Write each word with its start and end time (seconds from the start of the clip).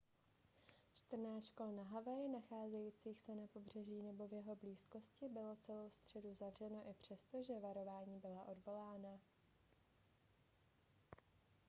čtrnáct 0.93 1.45
škol 1.45 1.71
na 1.71 1.83
havaji 1.83 2.29
nacházejících 2.29 3.19
se 3.19 3.35
na 3.35 3.47
pobřeží 3.47 4.03
nebo 4.03 4.27
v 4.27 4.33
jeho 4.33 4.55
blízkosti 4.55 5.29
bylo 5.29 5.55
celou 5.55 5.89
středu 5.89 6.33
zavřeno 6.33 6.89
i 6.89 6.93
přesto 6.93 7.43
že 7.43 7.59
varování 7.59 8.19
byla 8.19 8.47
odvolána 8.47 9.19